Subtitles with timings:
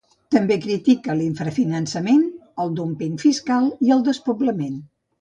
[0.35, 2.25] També critica l’infrafinançament,
[2.65, 4.87] el dúmping fiscal i el despoblament.